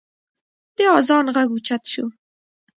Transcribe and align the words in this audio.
د 0.75 0.77
اذان 0.97 1.25
غږ 1.35 1.49
اوچت 1.53 1.83
شو. 1.93 2.05